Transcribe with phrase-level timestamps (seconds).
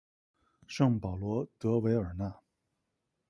[0.65, 2.33] 圣保罗德韦尔讷。